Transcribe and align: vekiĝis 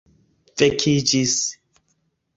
vekiĝis 0.61 1.37